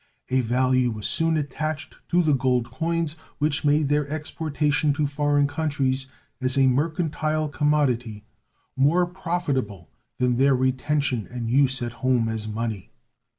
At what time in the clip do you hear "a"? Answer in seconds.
0.29-0.41, 6.57-6.65